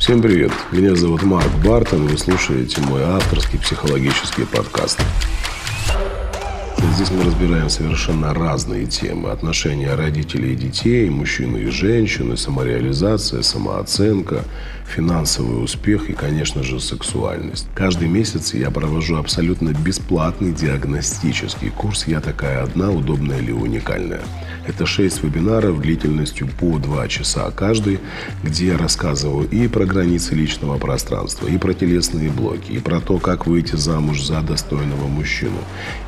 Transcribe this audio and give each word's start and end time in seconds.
Всем 0.00 0.22
привет! 0.22 0.50
Меня 0.72 0.94
зовут 0.96 1.22
Марк 1.24 1.50
Бартон, 1.62 2.06
вы 2.06 2.16
слушаете 2.16 2.80
мой 2.80 3.02
авторский 3.02 3.58
психологический 3.58 4.46
подкаст. 4.46 4.98
Здесь 6.94 7.10
мы 7.12 7.22
разбираем 7.24 7.70
совершенно 7.70 8.34
разные 8.34 8.84
темы. 8.84 9.30
Отношения 9.30 9.94
родителей 9.94 10.54
и 10.54 10.56
детей, 10.56 11.08
мужчины 11.08 11.58
и 11.58 11.66
женщины, 11.70 12.36
самореализация, 12.36 13.42
самооценка, 13.42 14.44
финансовый 14.86 15.62
успех 15.62 16.10
и, 16.10 16.14
конечно 16.14 16.62
же, 16.64 16.80
сексуальность. 16.80 17.68
Каждый 17.74 18.08
месяц 18.08 18.54
я 18.54 18.70
провожу 18.70 19.16
абсолютно 19.16 19.70
бесплатный 19.70 20.52
диагностический 20.52 21.70
курс 21.70 22.08
«Я 22.08 22.20
такая 22.20 22.64
одна, 22.64 22.90
удобная 22.90 23.38
или 23.38 23.52
уникальная». 23.52 24.22
Это 24.66 24.86
6 24.86 25.22
вебинаров 25.22 25.80
длительностью 25.80 26.48
по 26.48 26.78
2 26.78 27.08
часа 27.08 27.50
каждый, 27.50 27.98
где 28.42 28.66
я 28.68 28.78
рассказываю 28.78 29.48
и 29.48 29.68
про 29.68 29.84
границы 29.84 30.34
личного 30.34 30.76
пространства, 30.78 31.46
и 31.46 31.56
про 31.56 31.72
телесные 31.72 32.30
блоки, 32.30 32.72
и 32.72 32.78
про 32.78 33.00
то, 33.00 33.18
как 33.18 33.46
выйти 33.46 33.76
замуж 33.76 34.22
за 34.22 34.40
достойного 34.42 35.06
мужчину, 35.06 35.58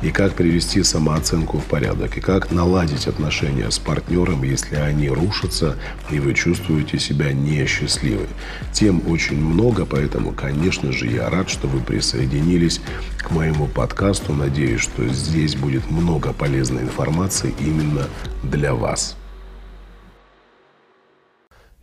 и 0.01 0.11
как 0.11 0.33
привести 0.33 0.72
самооценку 0.81 1.59
в 1.59 1.65
порядок, 1.65 2.17
и 2.17 2.21
как 2.21 2.51
наладить 2.51 3.07
отношения 3.07 3.69
с 3.69 3.79
партнером, 3.79 4.43
если 4.43 4.75
они 4.75 5.09
рушатся, 5.09 5.75
и 6.09 6.19
вы 6.19 6.33
чувствуете 6.33 6.97
себя 6.99 7.31
несчастливой. 7.31 8.27
Тем 8.71 9.01
очень 9.07 9.37
много, 9.37 9.85
поэтому, 9.85 10.31
конечно 10.31 10.91
же, 10.91 11.07
я 11.07 11.29
рад, 11.29 11.49
что 11.49 11.67
вы 11.67 11.79
присоединились 11.79 12.81
к 13.19 13.31
моему 13.31 13.67
подкасту. 13.67 14.33
Надеюсь, 14.33 14.81
что 14.81 15.07
здесь 15.09 15.55
будет 15.55 15.89
много 15.91 16.33
полезной 16.33 16.83
информации 16.83 17.53
именно 17.59 18.07
для 18.43 18.73
вас. 18.73 19.15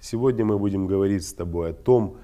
Сегодня 0.01 0.45
мы 0.45 0.59
будем 0.59 0.87
говорить 0.87 1.27
с 1.27 1.35
тобой 1.35 1.71
о 1.71 1.75
том, 1.75 2.17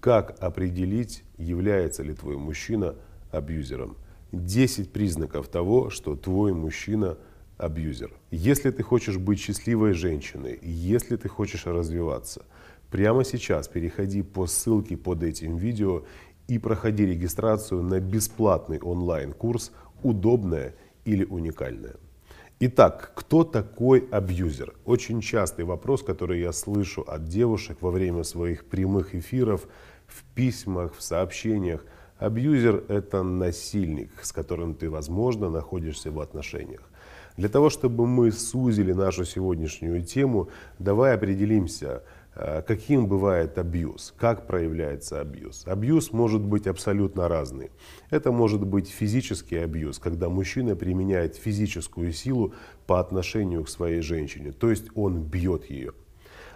как 0.00 0.36
определить, 0.40 1.24
является 1.38 2.02
ли 2.02 2.12
твой 2.12 2.36
мужчина 2.36 2.94
абьюзером. 3.32 3.96
10 4.34 4.92
признаков 4.92 5.48
того, 5.48 5.90
что 5.90 6.16
твой 6.16 6.52
мужчина 6.52 7.16
абьюзер. 7.56 8.12
Если 8.30 8.70
ты 8.70 8.82
хочешь 8.82 9.18
быть 9.18 9.38
счастливой 9.38 9.92
женщиной, 9.92 10.58
если 10.62 11.16
ты 11.16 11.28
хочешь 11.28 11.66
развиваться, 11.66 12.44
прямо 12.90 13.24
сейчас 13.24 13.68
переходи 13.68 14.22
по 14.22 14.46
ссылке 14.46 14.96
под 14.96 15.22
этим 15.22 15.56
видео 15.56 16.04
и 16.48 16.58
проходи 16.58 17.06
регистрацию 17.06 17.82
на 17.82 18.00
бесплатный 18.00 18.78
онлайн-курс 18.80 19.72
«Удобное 20.02 20.74
или 21.04 21.24
уникальное». 21.24 21.96
Итак, 22.60 23.12
кто 23.16 23.42
такой 23.42 24.06
абьюзер? 24.10 24.74
Очень 24.84 25.20
частый 25.20 25.64
вопрос, 25.64 26.02
который 26.02 26.40
я 26.40 26.52
слышу 26.52 27.02
от 27.02 27.24
девушек 27.24 27.78
во 27.80 27.90
время 27.90 28.22
своих 28.22 28.64
прямых 28.64 29.14
эфиров, 29.14 29.66
в 30.06 30.22
письмах, 30.34 30.94
в 30.94 31.02
сообщениях. 31.02 31.84
Абьюзер– 32.18 32.84
это 32.88 33.22
насильник, 33.22 34.10
с 34.22 34.32
которым 34.32 34.74
ты, 34.74 34.88
возможно, 34.88 35.50
находишься 35.50 36.10
в 36.10 36.20
отношениях. 36.20 36.82
Для 37.36 37.48
того, 37.48 37.68
чтобы 37.68 38.06
мы 38.06 38.30
сузили 38.30 38.92
нашу 38.92 39.24
сегодняшнюю 39.24 40.02
тему, 40.02 40.48
давай 40.78 41.14
определимся, 41.14 42.02
Э, 42.36 42.62
каким 42.62 43.06
бывает 43.06 43.58
абьюз, 43.58 44.12
как 44.18 44.46
проявляется 44.46 45.20
абьюз. 45.20 45.64
Абьюз 45.66 46.12
может 46.12 46.42
быть 46.42 46.66
абсолютно 46.66 47.28
разный. 47.28 47.70
Это 48.10 48.32
может 48.32 48.66
быть 48.66 48.88
физический 48.88 49.56
абьюз, 49.56 50.00
когда 50.00 50.28
мужчина 50.28 50.74
применяет 50.74 51.36
физическую 51.36 52.12
силу 52.12 52.52
по 52.86 52.98
отношению 52.98 53.62
к 53.64 53.68
своей 53.68 54.00
женщине, 54.00 54.50
то 54.50 54.68
есть 54.68 54.86
он 54.96 55.22
бьет 55.22 55.70
ее. 55.70 55.92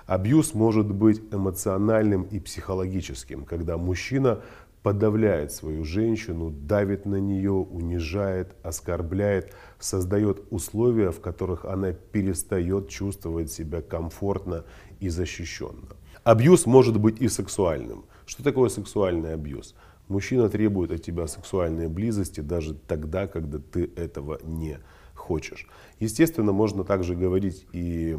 Абьюз 0.07 0.55
может 0.55 0.91
быть 0.91 1.23
эмоциональным 1.33 2.23
и 2.23 2.41
психологическим, 2.41 3.45
когда 3.45 3.77
мужчина 3.77 4.41
подавляет 4.83 5.53
свою 5.53 5.85
женщину, 5.85 6.51
давит 6.51 7.07
на 7.07 7.17
нее, 7.17 7.53
унижает, 7.53 8.55
оскорбляет, 8.63 9.53
создает 9.79 10.45
условия, 10.51 11.11
в 11.11 11.21
которых 11.21 11.65
она 11.65 11.93
перестает 11.93 12.89
чувствовать 12.89 13.51
себя 13.51 13.83
комфортно 13.83 14.65
и 15.01 15.09
защищенно. 15.09 15.97
Абьюз 16.25 16.67
может 16.67 16.99
быть 16.99 17.21
и 17.21 17.29
сексуальным. 17.29 18.05
Что 18.27 18.43
такое 18.43 18.69
сексуальный 18.69 19.35
абьюз? 19.35 19.75
Мужчина 20.09 20.49
требует 20.49 20.91
от 20.91 21.03
тебя 21.03 21.27
сексуальной 21.27 21.89
близости 21.89 22.41
даже 22.41 22.75
тогда, 22.75 23.27
когда 23.27 23.59
ты 23.59 23.91
этого 23.97 24.39
не 24.43 24.79
хочешь. 25.29 25.67
Естественно, 26.01 26.53
можно 26.53 26.85
также 26.85 27.15
говорить 27.15 27.67
и 27.73 28.17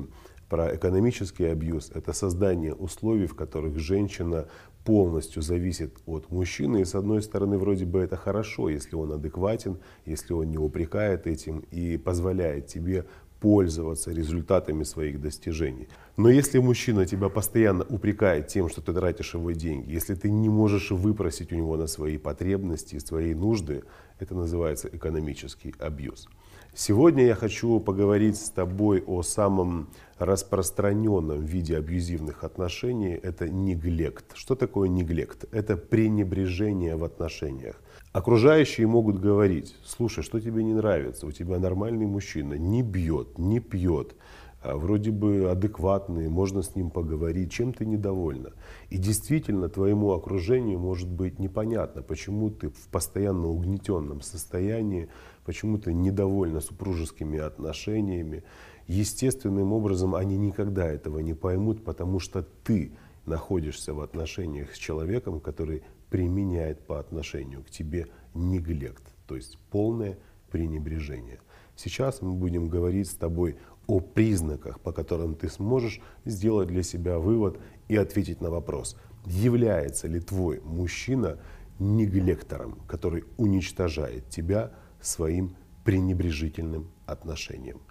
про 0.50 0.76
экономический 0.76 1.46
абьюз. 1.46 1.92
Это 1.94 2.14
создание 2.14 2.74
условий, 2.74 3.28
в 3.28 3.36
которых 3.36 3.80
женщина 3.80 4.46
полностью 4.84 5.42
зависит 5.42 5.92
от 6.06 6.32
мужчины. 6.32 6.82
И 6.82 6.86
с 6.86 6.96
одной 6.96 7.22
стороны, 7.22 7.58
вроде 7.58 7.86
бы 7.86 8.00
это 8.00 8.16
хорошо, 8.16 8.70
если 8.70 8.96
он 8.96 9.12
адекватен, 9.12 9.78
если 10.06 10.34
он 10.34 10.50
не 10.52 10.58
упрекает 10.58 11.28
этим 11.28 11.60
и 11.72 11.98
позволяет 11.98 12.68
тебе 12.68 13.06
пользоваться 13.40 14.12
результатами 14.12 14.84
своих 14.84 15.22
достижений. 15.22 15.88
Но 16.18 16.30
если 16.30 16.60
мужчина 16.60 17.06
тебя 17.06 17.30
постоянно 17.30 17.86
упрекает 17.86 18.48
тем, 18.48 18.70
что 18.70 18.82
ты 18.82 18.94
тратишь 18.94 19.34
его 19.34 19.52
деньги, 19.52 19.94
если 19.94 20.16
ты 20.16 20.30
не 20.30 20.50
можешь 20.50 20.92
выпросить 20.92 21.54
у 21.54 21.56
него 21.56 21.78
на 21.78 21.88
свои 21.88 22.18
потребности, 22.18 23.00
свои 23.00 23.34
нужды, 23.34 23.84
это 24.20 24.36
называется 24.36 24.90
экономический 24.92 25.74
абьюз. 25.80 26.28
Сегодня 26.76 27.26
я 27.26 27.36
хочу 27.36 27.80
поговорить 27.80 28.38
с 28.38 28.50
тобой 28.52 29.04
о 29.06 29.24
самом 29.24 29.90
распространенном 30.20 31.44
виде 31.44 31.76
абьюзивных 31.76 32.44
отношений. 32.44 33.14
Это 33.14 33.50
неглект. 33.50 34.26
Что 34.36 34.56
такое 34.56 34.88
неглект? 34.88 35.46
Это 35.52 35.76
пренебрежение 35.76 36.96
в 36.96 37.04
отношениях. 37.04 37.82
Окружающие 38.14 38.88
могут 38.88 39.20
говорить, 39.20 39.76
слушай, 39.84 40.24
что 40.24 40.40
тебе 40.40 40.64
не 40.64 40.74
нравится, 40.74 41.28
у 41.28 41.32
тебя 41.32 41.60
нормальный 41.60 42.06
мужчина, 42.06 42.54
не 42.54 42.82
бьет, 42.82 43.38
не 43.38 43.60
пьет, 43.60 44.16
вроде 44.64 45.12
бы 45.12 45.50
адекватный, 45.50 46.30
можно 46.30 46.62
с 46.62 46.76
ним 46.76 46.90
поговорить, 46.90 47.52
чем 47.52 47.74
ты 47.74 47.86
недовольна. 47.86 48.52
И 48.90 48.98
действительно 48.98 49.70
твоему 49.70 50.12
окружению 50.12 50.80
может 50.80 51.10
быть 51.10 51.40
непонятно, 51.40 52.02
почему 52.02 52.50
ты 52.50 52.70
в 52.70 52.88
постоянно 52.92 53.48
угнетенном 53.48 54.22
состоянии, 54.22 55.10
почему 55.46 55.78
ты 55.78 55.94
недовольна 55.94 56.60
супружескими 56.60 57.40
отношениями. 57.40 58.44
Естественным 58.88 59.72
образом 59.72 60.16
они 60.16 60.38
никогда 60.38 60.88
этого 60.88 61.20
не 61.20 61.34
поймут, 61.34 61.84
потому 61.84 62.20
что 62.20 62.42
ты 62.42 62.92
находишься 63.26 63.94
в 63.94 64.02
отношениях 64.02 64.74
с 64.74 64.78
человеком, 64.78 65.40
который 65.40 65.84
применяет 66.10 66.86
по 66.86 67.00
отношению 67.00 67.64
к 67.64 67.70
тебе 67.70 68.08
неглект, 68.34 69.04
то 69.28 69.36
есть 69.36 69.58
полное 69.70 70.18
пренебрежение. 70.50 71.40
Сейчас 71.76 72.22
мы 72.22 72.34
будем 72.34 72.68
говорить 72.68 73.08
с 73.08 73.16
тобой 73.16 73.58
о 73.88 74.00
признаках, 74.00 74.80
по 74.82 74.92
которым 74.92 75.36
ты 75.36 75.50
сможешь 75.50 76.02
сделать 76.26 76.68
для 76.68 76.84
себя 76.84 77.20
вывод 77.20 77.60
и 77.88 77.96
ответить 77.96 78.42
на 78.42 78.50
вопрос, 78.50 78.98
является 79.26 80.08
ли 80.08 80.20
твой 80.20 80.62
мужчина 80.62 81.40
неглектором, 81.80 82.80
который 82.88 83.24
уничтожает 83.38 84.30
тебя 84.30 84.72
своим 85.02 85.56
пренебрежительным 85.86 86.92
отношением. 87.06 87.82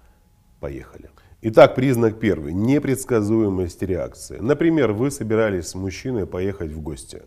Поехали. 0.61 1.11
Итак, 1.41 1.75
признак 1.75 2.19
первый. 2.19 2.53
Непредсказуемость 2.53 3.83
реакции. 3.83 4.39
Например, 4.39 4.93
вы 4.93 5.11
собирались 5.11 5.69
с 5.69 5.75
мужчиной 5.75 6.27
поехать 6.27 6.73
в 6.73 6.81
гости 6.81 7.23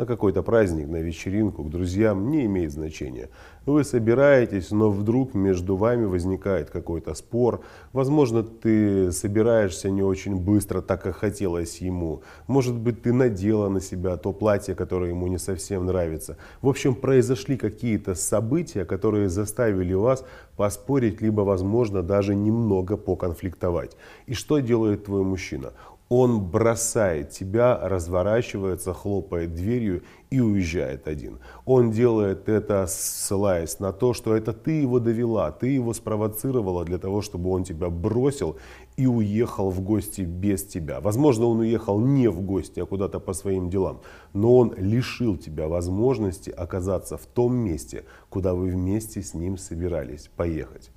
на 0.00 0.06
какой-то 0.06 0.42
праздник, 0.42 0.88
на 0.88 0.96
вечеринку, 0.96 1.62
к 1.62 1.68
друзьям, 1.68 2.30
не 2.30 2.46
имеет 2.46 2.72
значения. 2.72 3.28
Вы 3.66 3.84
собираетесь, 3.84 4.70
но 4.70 4.90
вдруг 4.90 5.34
между 5.34 5.76
вами 5.76 6.06
возникает 6.06 6.70
какой-то 6.70 7.14
спор. 7.14 7.60
Возможно, 7.92 8.42
ты 8.42 9.12
собираешься 9.12 9.90
не 9.90 10.02
очень 10.02 10.36
быстро, 10.36 10.80
так 10.80 11.02
как 11.02 11.16
хотелось 11.16 11.82
ему. 11.82 12.22
Может 12.46 12.76
быть, 12.78 13.02
ты 13.02 13.12
надела 13.12 13.68
на 13.68 13.80
себя 13.80 14.16
то 14.16 14.32
платье, 14.32 14.74
которое 14.74 15.10
ему 15.10 15.26
не 15.26 15.38
совсем 15.38 15.84
нравится. 15.84 16.38
В 16.62 16.68
общем, 16.68 16.94
произошли 16.94 17.58
какие-то 17.58 18.14
события, 18.14 18.86
которые 18.86 19.28
заставили 19.28 19.92
вас 19.92 20.24
поспорить, 20.56 21.20
либо, 21.20 21.42
возможно, 21.42 22.02
даже 22.02 22.34
немного 22.34 22.96
поконфликтовать. 22.96 23.96
И 24.26 24.32
что 24.32 24.60
делает 24.60 25.04
твой 25.04 25.24
мужчина? 25.24 25.72
Он 26.10 26.40
бросает 26.40 27.30
тебя, 27.30 27.78
разворачивается, 27.80 28.92
хлопает 28.92 29.54
дверью 29.54 30.02
и 30.28 30.40
уезжает 30.40 31.06
один. 31.06 31.38
Он 31.64 31.92
делает 31.92 32.48
это, 32.48 32.86
ссылаясь 32.88 33.78
на 33.78 33.92
то, 33.92 34.12
что 34.12 34.34
это 34.34 34.52
ты 34.52 34.82
его 34.82 34.98
довела, 34.98 35.52
ты 35.52 35.68
его 35.68 35.94
спровоцировала 35.94 36.84
для 36.84 36.98
того, 36.98 37.22
чтобы 37.22 37.50
он 37.50 37.62
тебя 37.62 37.90
бросил 37.90 38.56
и 38.96 39.06
уехал 39.06 39.70
в 39.70 39.80
гости 39.82 40.22
без 40.22 40.64
тебя. 40.64 41.00
Возможно, 41.00 41.46
он 41.46 41.60
уехал 41.60 42.00
не 42.00 42.26
в 42.26 42.40
гости, 42.40 42.80
а 42.80 42.86
куда-то 42.86 43.20
по 43.20 43.32
своим 43.32 43.70
делам, 43.70 44.00
но 44.32 44.56
он 44.56 44.74
лишил 44.76 45.36
тебя 45.36 45.68
возможности 45.68 46.50
оказаться 46.50 47.18
в 47.18 47.26
том 47.26 47.54
месте, 47.54 48.04
куда 48.28 48.52
вы 48.52 48.70
вместе 48.70 49.22
с 49.22 49.32
ним 49.32 49.56
собирались 49.56 50.28
поехать. 50.36 50.90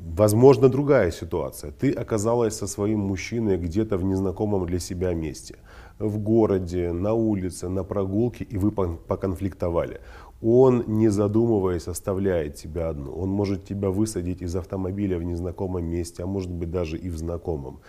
Возможно, 0.00 0.70
другая 0.70 1.10
ситуация. 1.10 1.72
Ты 1.72 1.92
оказалась 1.92 2.56
со 2.56 2.66
своим 2.66 3.00
мужчиной 3.00 3.58
где-то 3.58 3.98
в 3.98 4.04
незнакомом 4.04 4.64
для 4.64 4.78
себя 4.78 5.12
месте. 5.12 5.56
в 5.98 6.16
городе, 6.16 6.92
на 6.92 7.12
улице, 7.12 7.68
на 7.68 7.84
прогулке, 7.84 8.44
и 8.44 8.56
вы 8.56 8.70
поконфликтовали. 8.70 10.00
Он, 10.40 10.84
не 10.86 11.10
задумываясь, 11.10 11.88
оставляет 11.88 12.54
тебя 12.54 12.88
одну. 12.88 13.12
Он 13.12 13.28
может 13.28 13.66
тебя 13.66 13.90
высадить 13.90 14.40
из 14.40 14.56
автомобиля 14.56 15.18
в 15.18 15.22
незнакомом 15.24 15.84
месте, 15.84 16.22
а 16.22 16.26
может 16.26 16.50
быть 16.50 16.70
даже 16.70 16.96
и 16.96 17.10
в 17.10 17.18
знакомом 17.18 17.80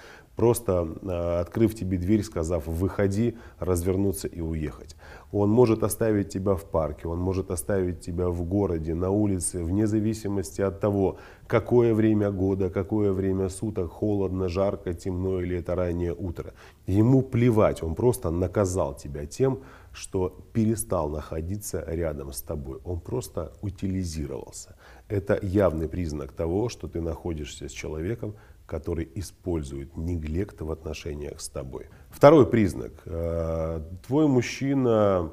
просто 0.42 0.88
э, 1.04 1.42
открыв 1.42 1.76
тебе 1.76 2.00
дверь, 2.00 2.24
сказав 2.24 2.66
«выходи», 2.66 3.38
развернуться 3.60 4.28
и 4.28 4.42
уехать. 4.42 4.96
Он 5.32 5.52
может 5.52 5.84
оставить 5.84 6.30
тебя 6.30 6.56
в 6.56 6.64
парке, 6.64 7.08
он 7.08 7.20
может 7.20 7.52
оставить 7.52 8.00
тебя 8.02 8.28
в 8.30 8.44
городе, 8.44 8.96
на 8.96 9.12
улице, 9.12 9.64
вне 9.64 9.86
зависимости 9.86 10.62
от 10.62 10.80
того, 10.80 11.18
какое 11.46 11.94
время 11.94 12.32
года, 12.32 12.72
какое 12.72 13.12
время 13.12 13.50
суток, 13.50 13.92
холодно, 13.92 14.50
жарко, 14.50 14.96
темно 14.96 15.42
или 15.42 15.58
это 15.58 15.76
раннее 15.76 16.16
утро. 16.16 16.54
Ему 16.88 17.22
плевать, 17.22 17.84
он 17.84 17.94
просто 17.94 18.32
наказал 18.32 18.96
тебя 18.96 19.28
тем, 19.28 19.60
что 19.94 20.30
перестал 20.54 21.10
находиться 21.10 21.84
рядом 21.88 22.32
с 22.32 22.42
тобой. 22.42 22.80
Он 22.84 23.00
просто 23.00 23.52
утилизировался. 23.62 24.76
Это 25.08 25.38
явный 25.42 25.88
признак 25.88 26.32
того, 26.32 26.70
что 26.70 26.88
ты 26.88 27.00
находишься 27.02 27.68
с 27.68 27.72
человеком, 27.72 28.34
который 28.72 29.10
использует 29.16 29.98
неглект 29.98 30.62
в 30.62 30.72
отношениях 30.72 31.42
с 31.42 31.50
тобой. 31.50 31.88
Второй 32.10 32.46
признак. 32.46 32.94
Э, 33.06 33.82
твой 34.08 34.28
мужчина 34.28 35.32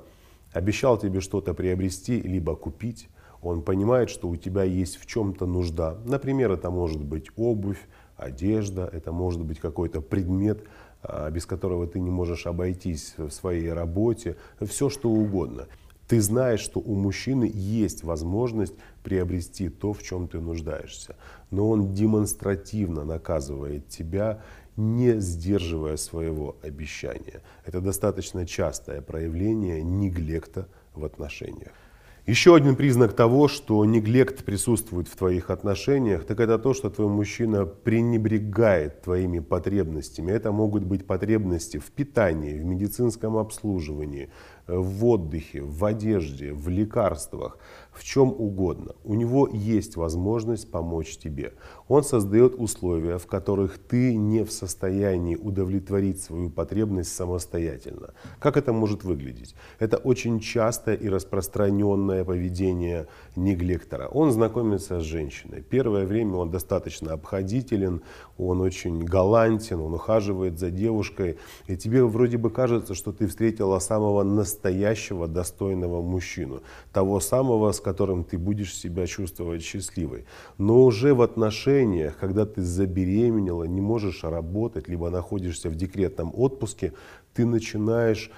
обещал 0.52 0.98
тебе 0.98 1.20
что-то 1.20 1.54
приобрести 1.54 2.20
либо 2.20 2.56
купить. 2.56 3.08
Он 3.40 3.62
понимает, 3.62 4.10
что 4.10 4.28
у 4.28 4.34
тебя 4.34 4.64
есть 4.64 4.96
в 4.96 5.06
чем-то 5.06 5.46
нужда. 5.46 5.96
Например, 6.04 6.50
это 6.50 6.70
может 6.70 7.04
быть 7.04 7.26
обувь, 7.36 7.78
одежда, 8.16 8.90
это 8.92 9.12
может 9.12 9.44
быть 9.44 9.60
какой-то 9.60 10.00
предмет, 10.00 10.64
э, 11.04 11.30
без 11.30 11.46
которого 11.46 11.86
ты 11.86 12.00
не 12.00 12.10
можешь 12.10 12.44
обойтись 12.48 13.14
в 13.18 13.30
своей 13.30 13.72
работе, 13.72 14.34
все 14.60 14.88
что 14.88 15.10
угодно. 15.10 15.68
Ты 16.08 16.22
знаешь, 16.22 16.60
что 16.60 16.80
у 16.80 16.94
мужчины 16.94 17.50
есть 17.54 18.02
возможность 18.02 18.74
приобрести 19.04 19.68
то, 19.68 19.92
в 19.92 20.02
чем 20.02 20.26
ты 20.26 20.40
нуждаешься. 20.40 21.16
Но 21.50 21.68
он 21.68 21.92
демонстративно 21.92 23.04
наказывает 23.04 23.88
тебя, 23.88 24.42
не 24.76 25.20
сдерживая 25.20 25.98
своего 25.98 26.56
обещания. 26.62 27.42
Это 27.66 27.82
достаточно 27.82 28.46
частое 28.46 29.02
проявление 29.02 29.82
неглекта 29.82 30.66
в 30.94 31.04
отношениях. 31.04 31.72
Еще 32.28 32.54
один 32.54 32.76
признак 32.76 33.14
того, 33.14 33.48
что 33.48 33.82
неглект 33.86 34.44
присутствует 34.44 35.08
в 35.08 35.16
твоих 35.16 35.48
отношениях, 35.48 36.26
так 36.26 36.40
это 36.40 36.58
то, 36.58 36.74
что 36.74 36.90
твой 36.90 37.08
мужчина 37.08 37.64
пренебрегает 37.64 39.00
твоими 39.00 39.38
потребностями. 39.38 40.30
Это 40.30 40.52
могут 40.52 40.84
быть 40.84 41.06
потребности 41.06 41.78
в 41.78 41.90
питании, 41.90 42.58
в 42.58 42.66
медицинском 42.66 43.38
обслуживании, 43.38 44.28
в 44.68 45.06
отдыхе, 45.06 45.62
в 45.62 45.84
одежде, 45.84 46.52
в 46.52 46.68
лекарствах, 46.68 47.58
в 47.98 48.04
чем 48.04 48.28
угодно. 48.28 48.94
У 49.04 49.14
него 49.14 49.48
есть 49.48 49.96
возможность 49.96 50.70
помочь 50.70 51.16
тебе. 51.16 51.52
Он 51.88 52.04
создает 52.04 52.54
условия, 52.56 53.18
в 53.18 53.26
которых 53.26 53.78
ты 53.78 54.14
не 54.14 54.44
в 54.44 54.52
состоянии 54.52 55.36
удовлетворить 55.36 56.22
свою 56.22 56.50
потребность 56.50 57.14
самостоятельно. 57.14 58.14
Как 58.38 58.56
это 58.56 58.72
может 58.72 59.02
выглядеть? 59.02 59.54
Это 59.78 59.96
очень 59.96 60.38
частое 60.38 60.94
и 60.94 61.08
распространенное 61.08 62.24
поведение 62.24 63.08
неглектора. 63.36 64.06
Он 64.06 64.30
знакомится 64.30 65.00
с 65.00 65.02
женщиной. 65.02 65.62
Первое 65.62 66.06
время 66.06 66.36
он 66.36 66.50
достаточно 66.50 67.14
обходителен, 67.14 68.02
он 68.36 68.60
очень 68.60 69.04
галантен, 69.04 69.80
он 69.80 69.94
ухаживает 69.94 70.58
за 70.58 70.70
девушкой. 70.70 71.38
И 71.66 71.76
тебе 71.76 72.04
вроде 72.04 72.38
бы 72.38 72.50
кажется, 72.50 72.94
что 72.94 73.12
ты 73.12 73.26
встретила 73.26 73.78
самого 73.80 74.22
настоящего 74.22 75.26
достойного 75.26 76.00
мужчину. 76.02 76.60
Того 76.92 77.18
самого, 77.20 77.72
с 77.72 77.80
которым 77.88 78.22
ты 78.22 78.36
будешь 78.36 78.74
себя 78.74 79.06
чувствовать 79.06 79.62
счастливой. 79.62 80.24
Но 80.58 80.84
уже 80.84 81.14
в 81.14 81.22
отношениях, 81.22 82.18
когда 82.20 82.44
ты 82.44 82.60
забеременела, 82.62 83.64
не 83.64 83.80
можешь 83.80 84.24
работать, 84.24 84.88
либо 84.88 85.08
находишься 85.10 85.70
в 85.70 85.74
декретном 85.74 86.32
отпуске, 86.34 86.92
ты 87.32 87.46
начинаешь 87.46 88.30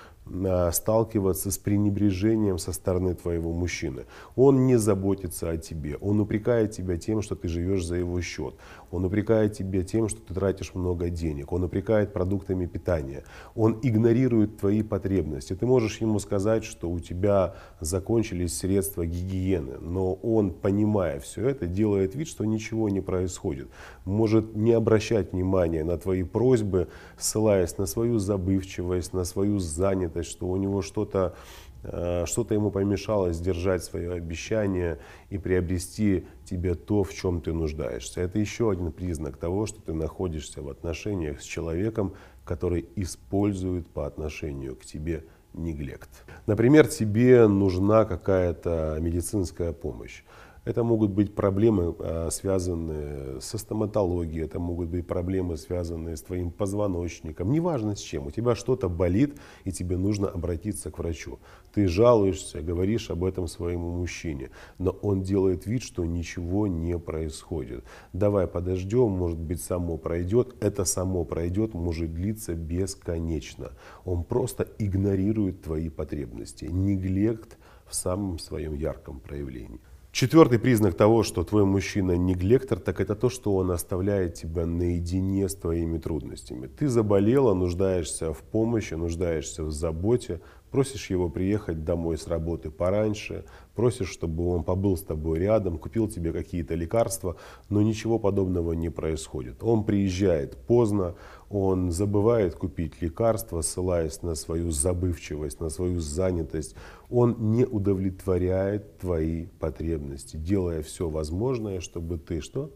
сталкиваться 0.72 1.50
с 1.50 1.58
пренебрежением 1.58 2.58
со 2.58 2.72
стороны 2.72 3.14
твоего 3.14 3.52
мужчины. 3.52 4.05
Он 4.37 4.67
не 4.67 4.78
заботится 4.78 5.50
о 5.50 5.56
тебе, 5.56 5.96
он 5.96 6.20
упрекает 6.20 6.70
тебя 6.70 6.96
тем, 6.99 7.20
что 7.22 7.34
ты 7.34 7.49
живешь 7.49 7.84
за 7.84 7.96
его 7.96 8.20
счет, 8.20 8.55
он 8.90 9.05
упрекает 9.05 9.55
тебя 9.55 9.82
тем, 9.82 10.08
что 10.08 10.20
ты 10.20 10.34
тратишь 10.34 10.75
много 10.75 11.11
денег, 11.11 11.52
он 11.52 11.64
упрекает 11.64 12.12
продуктами 12.12 12.67
питания, 12.67 13.25
он 13.55 13.81
игнорирует 13.82 14.58
твои 14.58 14.82
потребности. 14.82 15.55
Ты 15.55 15.67
можешь 15.67 16.00
ему 16.00 16.19
сказать, 16.20 16.64
что 16.64 16.88
у 16.90 17.00
тебя 17.00 17.56
закончились 17.81 18.56
средства 18.56 19.05
гигиены, 19.05 19.78
но 19.81 20.14
он, 20.14 20.52
понимая 20.52 21.19
все 21.19 21.49
это, 21.49 21.67
делает 21.67 22.14
вид, 22.14 22.28
что 22.28 22.44
ничего 22.44 22.88
не 22.88 23.00
происходит. 23.00 23.69
Может 24.05 24.55
не 24.55 24.72
обращать 24.72 25.32
внимания 25.32 25.82
на 25.82 25.99
твои 25.99 26.22
просьбы, 26.22 26.88
ссылаясь 27.19 27.78
на 27.78 27.87
свою 27.87 28.19
забывчивость, 28.19 29.12
на 29.12 29.25
свою 29.25 29.58
занятость, 29.58 30.09
занятость, 30.10 30.30
что 30.30 30.48
у 30.48 30.56
него 30.56 30.82
что-то 30.82 31.34
э, 31.82 32.24
что-то 32.26 32.54
ему 32.54 32.70
помешало 32.70 33.32
сдержать 33.32 33.84
свое 33.84 34.12
обещание 34.12 34.98
и 35.30 35.38
приобрести 35.38 36.26
тебе 36.44 36.74
то, 36.74 37.02
в 37.02 37.12
чем 37.14 37.40
ты 37.40 37.52
нуждаешься. 37.52 38.20
Это 38.20 38.38
еще 38.38 38.70
один 38.70 38.92
признак 38.92 39.36
того, 39.36 39.66
что 39.66 39.80
ты 39.80 39.92
находишься 39.92 40.62
в 40.62 40.68
отношениях 40.68 41.40
с 41.40 41.44
человеком, 41.44 42.12
который 42.44 42.86
использует 42.96 43.86
по 43.86 44.06
отношению 44.06 44.76
к 44.76 44.84
тебе 44.84 45.24
неглект. 45.54 46.10
Например, 46.46 46.86
тебе 46.86 47.46
нужна 47.48 48.04
какая-то 48.04 48.98
медицинская 49.00 49.72
помощь. 49.72 50.22
Это 50.66 50.84
могут 50.84 51.10
быть 51.10 51.34
проблемы, 51.34 51.94
а, 51.98 52.28
связанные 52.30 53.40
со 53.40 53.56
стоматологией, 53.56 54.44
это 54.44 54.58
могут 54.58 54.88
быть 54.90 55.06
проблемы, 55.06 55.56
связанные 55.56 56.18
с 56.18 56.22
твоим 56.22 56.50
позвоночником. 56.50 57.50
Неважно 57.50 57.96
с 57.96 58.00
чем. 58.00 58.26
У 58.26 58.30
тебя 58.30 58.54
что-то 58.54 58.90
болит, 58.90 59.38
и 59.64 59.72
тебе 59.72 59.96
нужно 59.96 60.28
обратиться 60.28 60.90
к 60.90 60.98
врачу. 60.98 61.38
Ты 61.72 61.88
жалуешься, 61.88 62.60
говоришь 62.60 63.10
об 63.10 63.24
этом 63.24 63.48
своему 63.48 63.90
мужчине, 63.90 64.50
но 64.78 64.90
он 64.90 65.22
делает 65.22 65.64
вид, 65.64 65.82
что 65.82 66.04
ничего 66.04 66.66
не 66.66 66.98
происходит. 66.98 67.82
Давай 68.12 68.46
подождем, 68.46 69.12
может 69.12 69.38
быть 69.38 69.62
само 69.62 69.96
пройдет. 69.96 70.54
Это 70.60 70.84
само 70.84 71.24
пройдет, 71.24 71.72
может 71.72 72.12
длиться 72.12 72.52
бесконечно. 72.52 73.72
Он 74.04 74.24
просто 74.24 74.68
игнорирует 74.78 75.62
твои 75.62 75.88
потребности. 75.88 76.66
Неглект 76.66 77.56
в 77.86 77.94
самом 77.94 78.38
своем 78.38 78.74
ярком 78.74 79.20
проявлении. 79.20 79.81
Четвертый 80.12 80.58
признак 80.58 80.94
того, 80.94 81.22
что 81.22 81.44
твой 81.44 81.64
мужчина 81.64 82.17
не 82.17 82.34
глектор, 82.34 82.81
так 82.81 83.00
это 83.00 83.14
то, 83.14 83.29
что 83.31 83.55
он 83.55 83.70
оставляет 83.70 84.34
тебя 84.34 84.67
наедине 84.67 85.48
с 85.48 85.55
твоими 85.55 85.98
трудностями. 85.98 86.67
Ты 86.67 86.88
заболела, 86.88 87.55
нуждаешься 87.55 88.32
в 88.32 88.38
помощи, 88.38 88.94
нуждаешься 88.94 89.62
в 89.62 89.70
заботе, 89.70 90.40
просишь 90.70 91.10
его 91.10 91.29
приехать 91.29 91.84
домой 91.84 92.17
с 92.17 92.27
работы 92.27 92.70
пораньше, 92.70 93.44
просишь, 93.74 94.10
чтобы 94.10 94.48
он 94.48 94.65
побыл 94.65 94.96
с 94.96 95.03
тобой 95.03 95.39
рядом, 95.39 95.79
купил 95.79 96.08
тебе 96.08 96.32
какие-то 96.32 96.74
лекарства, 96.74 97.36
но 97.69 97.82
ничего 97.82 98.19
подобного 98.19 98.72
не 98.72 98.91
происходит. 98.91 99.62
Он 99.62 99.84
приезжает 99.84 100.56
поздно, 100.56 101.15
он 101.48 101.91
забывает 101.91 102.55
купить 102.55 103.00
лекарства, 103.03 103.60
ссылаясь 103.60 104.22
на 104.22 104.34
свою 104.34 104.70
забывчивость, 104.70 105.60
на 105.60 105.70
свою 105.70 106.00
занятость. 106.00 106.74
Он 107.10 107.53
не 107.53 107.65
удовлетворяет 107.65 108.98
твои 108.98 109.46
потребности, 109.58 110.36
делая 110.36 110.82
все 110.82 111.08
возможное, 111.08 111.81
чтобы 111.81 112.19
ты 112.19 112.41
что? 112.41 112.70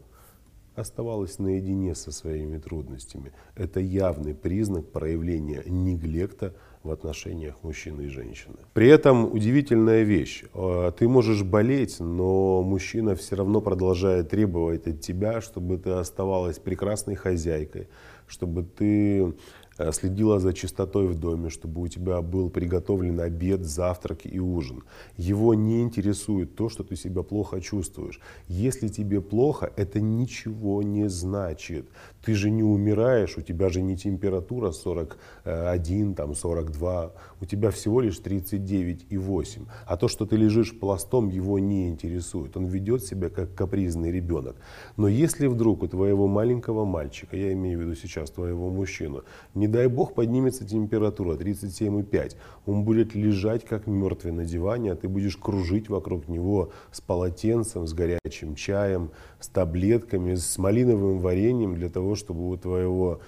оставалась 0.75 1.39
наедине 1.39 1.95
со 1.95 2.11
своими 2.11 2.57
трудностями. 2.57 3.31
Это 3.55 3.79
явный 3.79 4.35
признак 4.35 4.91
проявления 4.91 5.63
неглекта 5.65 6.53
в 6.85 6.91
отношениях 6.91 7.55
мужчины 7.63 8.03
и 8.03 8.07
женщины. 8.07 8.55
При 8.73 8.87
этом 8.87 9.33
удивительная 9.33 10.03
вещь. 10.03 10.43
Э, 10.53 10.91
ты 10.97 11.07
можешь 11.07 11.43
болеть, 11.43 11.99
но 11.99 12.61
мужчина 12.63 13.15
все 13.15 13.35
равно 13.35 13.61
продолжает 13.61 14.29
требовать 14.29 14.87
от 14.87 15.01
тебя, 15.01 15.41
чтобы 15.41 15.77
ты 15.77 15.89
оставалась 15.89 16.59
прекрасной 16.59 17.15
хозяйкой, 17.15 17.87
чтобы 18.27 18.63
ты 18.63 19.33
следила 19.91 20.39
за 20.39 20.53
чистотой 20.53 21.07
в 21.07 21.19
доме, 21.19 21.49
чтобы 21.49 21.81
у 21.81 21.87
тебя 21.87 22.21
был 22.21 22.49
приготовлен 22.49 23.19
обед, 23.19 23.65
завтрак 23.65 24.21
и 24.23 24.39
ужин. 24.39 24.83
Его 25.17 25.53
не 25.53 25.81
интересует 25.81 26.55
то, 26.55 26.69
что 26.69 26.83
ты 26.83 26.95
себя 26.95 27.23
плохо 27.23 27.59
чувствуешь. 27.61 28.19
Если 28.47 28.87
тебе 28.87 29.21
плохо, 29.21 29.71
это 29.75 29.99
ничего 29.99 30.81
не 30.83 31.09
значит. 31.09 31.87
Ты 32.23 32.33
же 32.33 32.49
не 32.49 32.63
умираешь, 32.63 33.37
у 33.37 33.41
тебя 33.41 33.69
же 33.69 33.81
не 33.81 33.97
температура 33.97 34.71
41, 34.71 36.15
там 36.15 36.33
42, 36.33 37.11
у 37.41 37.45
тебя 37.45 37.69
всего 37.69 38.01
лишь 38.01 38.19
39,8. 38.19 39.67
А 39.85 39.97
то, 39.97 40.07
что 40.07 40.25
ты 40.25 40.37
лежишь 40.37 40.79
пластом, 40.79 41.29
его 41.29 41.59
не 41.59 41.87
интересует. 41.89 42.57
Он 42.57 42.65
ведет 42.65 43.03
себя 43.03 43.29
как 43.29 43.53
капризный 43.53 44.11
ребенок. 44.11 44.55
Но 44.97 45.07
если 45.07 45.47
вдруг 45.47 45.83
у 45.83 45.87
твоего 45.87 46.27
маленького 46.27 46.85
мальчика, 46.85 47.37
я 47.37 47.53
имею 47.53 47.79
в 47.79 47.81
виду 47.81 47.95
сейчас 47.95 48.31
твоего 48.31 48.69
мужчину, 48.69 49.23
не 49.53 49.64
Не 49.65 49.71
дай 49.71 49.87
бог 49.87 50.13
поднимется 50.13 50.63
температура 50.63 51.35
37,5. 51.35 52.35
Он 52.67 52.83
будет 52.83 53.15
лежать 53.15 53.65
как 53.65 53.87
мертвый 53.87 54.31
на 54.31 54.45
диване, 54.45 54.91
а 54.91 54.95
ты 54.95 55.07
будешь 55.07 55.37
кружить 55.37 55.89
вокруг 55.89 56.27
него 56.27 56.69
с 56.91 57.01
полотенцем, 57.01 57.87
с 57.87 57.93
горячим 57.93 58.53
чаем, 58.53 59.09
с 59.39 59.47
таблетками, 59.47 60.35
с 60.35 60.59
малиновым 60.59 61.17
вареньем 61.17 61.73
для 61.73 61.89
того, 61.89 62.13
чтобы 62.13 62.47
у 62.47 62.55
твоего 62.57 63.21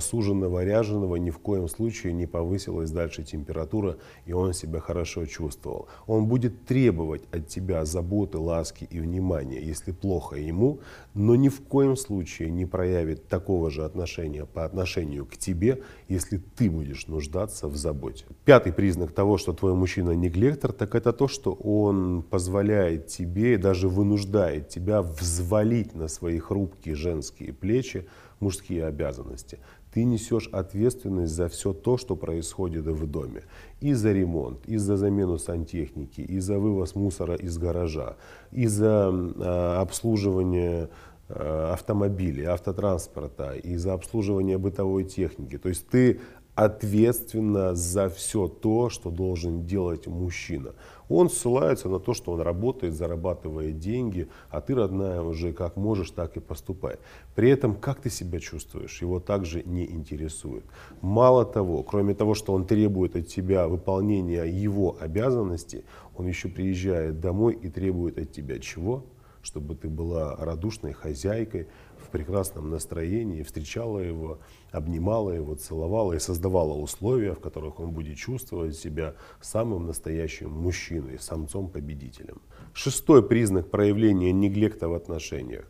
суженного, 0.00 0.64
ряженого 0.64 1.16
ни 1.16 1.30
в 1.30 1.38
коем 1.38 1.68
случае 1.68 2.12
не 2.12 2.26
повысилась 2.26 2.90
дальше 2.90 3.22
температура, 3.22 3.96
и 4.26 4.32
он 4.32 4.52
себя 4.52 4.80
хорошо 4.80 5.26
чувствовал. 5.26 5.88
Он 6.06 6.26
будет 6.26 6.64
требовать 6.64 7.22
от 7.32 7.48
тебя 7.48 7.84
заботы, 7.84 8.38
ласки 8.38 8.86
и 8.90 9.00
внимания, 9.00 9.60
если 9.60 9.92
плохо 9.92 10.36
ему, 10.36 10.80
но 11.14 11.36
ни 11.36 11.48
в 11.48 11.62
коем 11.62 11.96
случае 11.96 12.50
не 12.50 12.66
проявит 12.66 13.28
такого 13.28 13.70
же 13.70 13.84
отношения 13.84 14.46
по 14.46 14.64
отношению 14.64 15.26
к 15.26 15.36
тебе, 15.36 15.82
если 16.08 16.38
ты 16.38 16.70
будешь 16.70 17.06
нуждаться 17.06 17.68
в 17.68 17.76
заботе. 17.76 18.24
Пятый 18.44 18.72
признак 18.72 19.12
того, 19.12 19.38
что 19.38 19.52
твой 19.52 19.74
мужчина 19.74 20.10
неглектор, 20.10 20.72
так 20.72 20.94
это 20.94 21.12
то, 21.12 21.28
что 21.28 21.52
он 21.52 22.22
позволяет 22.22 23.06
тебе 23.06 23.54
и 23.54 23.56
даже 23.56 23.88
вынуждает 23.88 24.68
тебя 24.68 25.02
взвалить 25.02 25.94
на 25.94 26.08
свои 26.08 26.38
хрупкие 26.38 26.94
женские 26.94 27.52
плечи 27.52 28.06
мужские 28.42 28.84
обязанности. 28.84 29.58
Ты 29.92 30.04
несешь 30.04 30.48
ответственность 30.52 31.34
за 31.34 31.48
все 31.48 31.72
то, 31.72 31.96
что 31.96 32.16
происходит 32.16 32.86
в 32.86 33.06
доме. 33.06 33.42
И 33.80 33.94
за 33.94 34.12
ремонт, 34.12 34.66
и 34.66 34.76
за 34.76 34.96
замену 34.96 35.38
сантехники, 35.38 36.20
и 36.20 36.40
за 36.40 36.58
вывоз 36.58 36.94
мусора 36.94 37.36
из 37.36 37.56
гаража, 37.56 38.16
и 38.50 38.66
за 38.66 39.10
э, 39.12 39.76
обслуживание 39.80 40.88
автомобилей, 41.34 42.44
автотранспорта, 42.44 43.54
и 43.54 43.76
за 43.76 43.94
обслуживание 43.94 44.58
бытовой 44.58 45.04
техники. 45.04 45.56
То 45.56 45.68
есть 45.68 45.88
ты 45.88 46.20
ответственна 46.54 47.74
за 47.74 48.08
все 48.08 48.46
то, 48.46 48.90
что 48.90 49.10
должен 49.10 49.64
делать 49.64 50.06
мужчина. 50.06 50.74
Он 51.08 51.28
ссылается 51.28 51.88
на 51.88 51.98
то, 51.98 52.14
что 52.14 52.32
он 52.32 52.40
работает, 52.40 52.94
зарабатывает 52.94 53.78
деньги, 53.78 54.28
а 54.50 54.60
ты, 54.60 54.74
родная, 54.74 55.22
уже 55.22 55.52
как 55.52 55.76
можешь, 55.76 56.10
так 56.10 56.36
и 56.36 56.40
поступай. 56.40 56.96
При 57.34 57.50
этом, 57.50 57.74
как 57.74 58.00
ты 58.00 58.10
себя 58.10 58.38
чувствуешь, 58.38 59.02
его 59.02 59.20
также 59.20 59.62
не 59.64 59.84
интересует. 59.84 60.64
Мало 61.00 61.44
того, 61.44 61.82
кроме 61.82 62.14
того, 62.14 62.34
что 62.34 62.52
он 62.52 62.66
требует 62.66 63.16
от 63.16 63.28
тебя 63.28 63.68
выполнения 63.68 64.44
его 64.44 64.96
обязанностей, 65.00 65.84
он 66.16 66.26
еще 66.26 66.48
приезжает 66.48 67.20
домой 67.20 67.58
и 67.60 67.68
требует 67.68 68.18
от 68.18 68.32
тебя 68.32 68.58
чего? 68.58 69.04
Чтобы 69.42 69.74
ты 69.74 69.88
была 69.88 70.36
радушной 70.36 70.92
хозяйкой, 70.92 71.66
в 71.98 72.10
прекрасном 72.10 72.70
настроении, 72.70 73.42
встречала 73.42 73.98
его, 73.98 74.38
обнимала 74.70 75.30
его, 75.30 75.54
целовала 75.54 76.12
и 76.12 76.18
создавала 76.18 76.74
условия, 76.74 77.34
в 77.34 77.40
которых 77.40 77.80
он 77.80 77.90
будет 77.90 78.16
чувствовать 78.16 78.76
себя 78.76 79.14
самым 79.40 79.86
настоящим 79.86 80.50
мужчиной, 80.50 81.18
самцом-победителем. 81.18 82.40
Шестой 82.72 83.26
признак 83.26 83.70
проявления 83.70 84.32
неглекта 84.32 84.88
в 84.88 84.94
отношениях. 84.94 85.68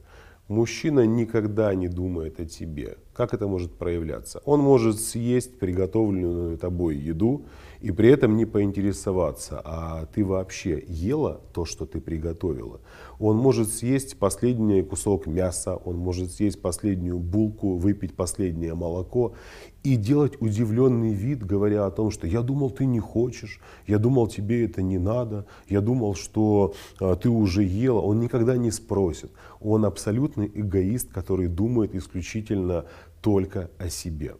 Мужчина 0.48 1.06
никогда 1.06 1.74
не 1.74 1.88
думает 1.88 2.40
о 2.40 2.44
тебе. 2.44 2.98
Как 3.14 3.32
это 3.32 3.46
может 3.46 3.72
проявляться? 3.72 4.42
Он 4.44 4.60
может 4.60 5.00
съесть 5.00 5.58
приготовленную 5.58 6.58
тобой 6.58 6.96
еду 6.96 7.46
и 7.82 7.90
при 7.90 8.10
этом 8.10 8.36
не 8.36 8.46
поинтересоваться, 8.46 9.60
а 9.64 10.06
ты 10.06 10.24
вообще 10.24 10.84
ела 10.86 11.40
то, 11.52 11.64
что 11.64 11.84
ты 11.84 12.00
приготовила. 12.00 12.80
Он 13.18 13.36
может 13.36 13.72
съесть 13.72 14.18
последний 14.20 14.82
кусок 14.82 15.26
мяса, 15.26 15.74
он 15.74 15.96
может 15.96 16.30
съесть 16.30 16.62
последнюю 16.62 17.18
булку, 17.18 17.76
выпить 17.76 18.14
последнее 18.14 18.74
молоко 18.74 19.34
и 19.82 19.96
делать 19.96 20.40
удивленный 20.40 21.12
вид, 21.12 21.44
говоря 21.44 21.84
о 21.84 21.90
том, 21.90 22.12
что 22.12 22.28
я 22.28 22.42
думал, 22.42 22.70
ты 22.70 22.86
не 22.86 23.00
хочешь, 23.00 23.60
я 23.88 23.98
думал, 23.98 24.28
тебе 24.28 24.64
это 24.64 24.80
не 24.80 24.98
надо, 24.98 25.46
я 25.68 25.80
думал, 25.80 26.14
что 26.14 26.74
а, 27.00 27.16
ты 27.16 27.28
уже 27.30 27.64
ела. 27.64 27.98
Он 27.98 28.20
никогда 28.20 28.56
не 28.56 28.70
спросит. 28.70 29.32
Он 29.60 29.84
абсолютный 29.84 30.48
эгоист, 30.54 31.12
который 31.12 31.48
думает 31.48 31.96
исключительно 31.96 32.84
только 33.20 33.70
о 33.78 33.88
себе. 33.88 34.36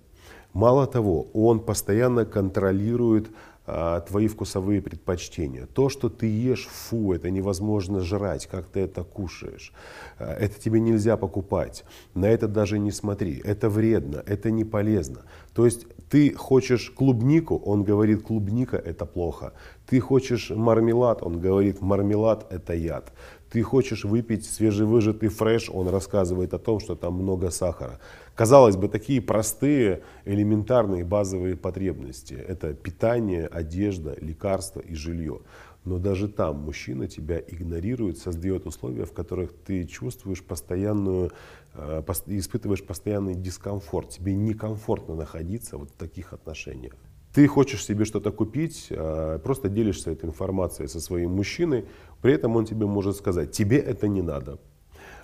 Мало 0.52 0.86
того, 0.86 1.28
он 1.32 1.60
постоянно 1.60 2.24
контролирует 2.24 3.30
а, 3.64 4.00
твои 4.00 4.26
вкусовые 4.26 4.82
предпочтения. 4.82 5.66
То, 5.66 5.88
что 5.88 6.08
ты 6.08 6.26
ешь, 6.26 6.66
фу, 6.66 7.12
это 7.12 7.30
невозможно 7.30 8.00
жрать, 8.00 8.46
как 8.46 8.66
ты 8.66 8.80
это 8.80 9.04
кушаешь. 9.04 9.72
А, 10.18 10.34
это 10.34 10.60
тебе 10.60 10.80
нельзя 10.80 11.16
покупать. 11.16 11.84
На 12.14 12.26
это 12.26 12.48
даже 12.48 12.80
не 12.80 12.90
смотри. 12.90 13.40
Это 13.44 13.70
вредно, 13.70 14.22
это 14.26 14.50
не 14.50 14.64
полезно. 14.64 15.22
То 15.54 15.64
есть 15.64 15.86
ты 16.10 16.34
хочешь 16.34 16.90
клубнику, 16.90 17.56
он 17.56 17.84
говорит, 17.84 18.22
клубника 18.22 18.76
это 18.76 19.06
плохо. 19.06 19.52
Ты 19.86 20.00
хочешь 20.00 20.50
мармелад, 20.50 21.22
он 21.22 21.38
говорит, 21.40 21.80
мармелад 21.80 22.52
это 22.52 22.74
яд. 22.74 23.12
Ты 23.52 23.62
хочешь 23.62 24.04
выпить 24.04 24.46
свежевыжатый 24.46 25.28
фреш, 25.28 25.68
он 25.68 25.86
рассказывает 25.88 26.54
о 26.54 26.58
том, 26.58 26.80
что 26.80 26.94
там 26.94 27.12
много 27.12 27.50
сахара. 27.50 28.00
Казалось 28.34 28.76
бы, 28.76 28.88
такие 28.88 29.20
простые, 29.20 30.00
элементарные 30.24 31.04
базовые 31.04 31.54
потребности. 31.54 32.32
Это 32.32 32.72
питание, 32.72 33.46
одежда, 33.46 34.16
лекарства 34.18 34.80
и 34.80 34.94
жилье. 34.94 35.40
Но 35.84 35.98
даже 35.98 36.28
там 36.28 36.60
мужчина 36.60 37.08
тебя 37.08 37.42
игнорирует, 37.46 38.16
создает 38.16 38.64
условия, 38.64 39.04
в 39.04 39.12
которых 39.12 39.52
ты 39.52 39.84
чувствуешь 39.84 40.42
постоянную, 40.42 41.32
э, 41.74 42.02
испытываешь 42.28 42.82
постоянный 42.82 43.34
дискомфорт. 43.34 44.08
Тебе 44.08 44.34
некомфортно 44.34 45.14
находиться 45.14 45.76
вот 45.76 45.90
в 45.90 45.96
таких 45.96 46.32
отношениях. 46.32 46.94
Ты 47.34 47.46
хочешь 47.46 47.84
себе 47.84 48.04
что-то 48.04 48.30
купить, 48.30 48.88
э, 48.90 49.38
просто 49.42 49.70
делишься 49.70 50.10
этой 50.10 50.26
информацией 50.26 50.88
со 50.88 51.00
своим 51.00 51.30
мужчиной, 51.30 51.86
при 52.22 52.34
этом 52.34 52.56
он 52.56 52.64
тебе 52.64 52.86
может 52.86 53.16
сказать, 53.16 53.52
тебе 53.52 53.78
это 53.78 54.08
не 54.08 54.22
надо, 54.22 54.58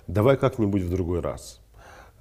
давай 0.07 0.37
как-нибудь 0.37 0.83
в 0.83 0.89
другой 0.89 1.21
раз. 1.21 1.58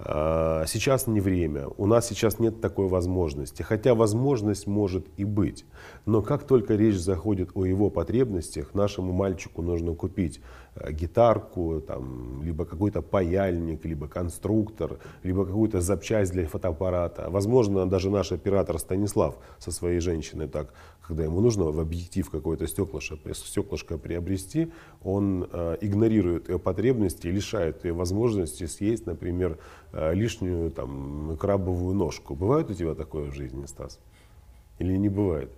А, 0.00 0.64
сейчас 0.66 1.06
не 1.08 1.20
время, 1.20 1.66
у 1.76 1.86
нас 1.86 2.06
сейчас 2.06 2.38
нет 2.38 2.60
такой 2.60 2.86
возможности, 2.86 3.62
хотя 3.62 3.94
возможность 3.94 4.66
может 4.66 5.06
и 5.16 5.24
быть. 5.24 5.64
Но 6.06 6.22
как 6.22 6.44
только 6.44 6.76
речь 6.76 6.96
заходит 6.96 7.50
о 7.54 7.64
его 7.64 7.90
потребностях, 7.90 8.74
нашему 8.74 9.12
мальчику 9.12 9.60
нужно 9.62 9.94
купить 9.94 10.40
Э, 10.80 10.92
гитарку, 10.92 11.80
там, 11.80 12.42
либо 12.42 12.64
какой-то 12.64 13.02
паяльник, 13.02 13.84
либо 13.84 14.08
конструктор, 14.08 14.98
либо 15.22 15.44
какую-то 15.44 15.80
запчасть 15.80 16.32
для 16.32 16.46
фотоаппарата. 16.46 17.30
Возможно, 17.30 17.88
даже 17.88 18.10
наш 18.10 18.32
оператор 18.32 18.78
Станислав 18.78 19.38
со 19.58 19.70
своей 19.72 20.00
женщиной 20.00 20.48
так, 20.48 20.72
когда 21.06 21.24
ему 21.24 21.40
нужно 21.40 21.64
в 21.64 21.80
объектив 21.80 22.28
какое-то 22.30 22.66
стеклышко, 22.66 23.16
стеклышко 23.34 23.98
приобрести, 23.98 24.70
он 25.02 25.48
э, 25.50 25.78
игнорирует 25.80 26.48
ее 26.48 26.58
потребности, 26.58 27.28
лишает 27.28 27.84
ее 27.84 27.92
возможности 27.92 28.66
съесть, 28.66 29.06
например, 29.06 29.58
лишнюю 29.92 30.70
там, 30.70 31.36
крабовую 31.38 31.94
ножку. 31.94 32.34
Бывает 32.34 32.70
у 32.70 32.74
тебя 32.74 32.94
такое 32.94 33.30
в 33.30 33.34
жизни, 33.34 33.66
Стас? 33.66 34.00
Или 34.78 34.96
не 34.96 35.08
бывает? 35.08 35.50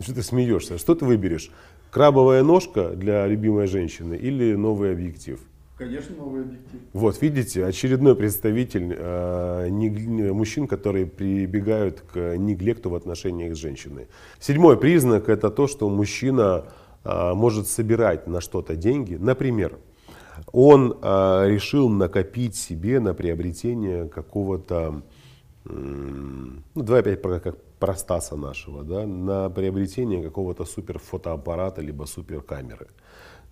Что 0.00 0.14
ты 0.14 0.22
смеешься? 0.22 0.78
Что 0.78 0.94
ты 0.94 1.04
выберешь? 1.04 1.50
Крабовая 1.90 2.42
ножка 2.42 2.90
для 2.90 3.26
любимой 3.26 3.66
женщины 3.66 4.14
или 4.14 4.54
новый 4.54 4.92
объектив? 4.92 5.40
Конечно, 5.76 6.14
новый 6.16 6.42
объектив. 6.42 6.80
Вот, 6.92 7.20
видите, 7.20 7.64
очередной 7.64 8.14
представитель 8.14 8.94
э, 8.96 9.68
не, 9.70 10.32
мужчин, 10.32 10.68
которые 10.68 11.06
прибегают 11.06 12.00
к 12.00 12.36
неглекту 12.36 12.90
в 12.90 12.94
отношениях 12.94 13.54
с 13.54 13.58
женщиной. 13.58 14.06
Седьмой 14.38 14.76
признак 14.76 15.28
это 15.28 15.50
то, 15.50 15.66
что 15.66 15.88
мужчина 15.88 16.66
э, 17.04 17.34
может 17.34 17.66
собирать 17.66 18.28
на 18.28 18.40
что-то 18.40 18.76
деньги. 18.76 19.16
Например, 19.16 19.78
он 20.52 20.98
э, 21.00 21.44
решил 21.48 21.88
накопить 21.88 22.56
себе 22.56 23.00
на 23.00 23.14
приобретение 23.14 24.08
какого-то, 24.08 25.02
э, 25.64 25.70
ну 25.70 26.82
давай 26.82 27.00
опять 27.00 27.22
про, 27.22 27.40
как 27.40 27.56
про 27.78 27.94
Стаса 27.94 28.36
нашего, 28.36 28.82
да, 28.82 29.06
на 29.06 29.50
приобретение 29.50 30.22
какого-то 30.22 30.64
супер 30.64 30.98
фотоаппарата 30.98 31.82
либо 31.82 32.04
супер 32.04 32.40
камеры. 32.40 32.88